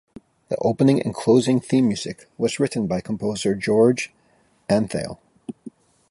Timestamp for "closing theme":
1.13-1.87